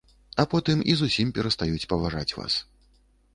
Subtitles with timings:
[0.43, 2.57] А потым і зусім перастаюць паважаць вас.